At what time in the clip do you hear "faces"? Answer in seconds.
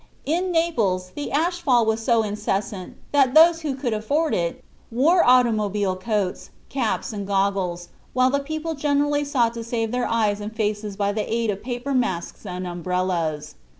10.55-10.95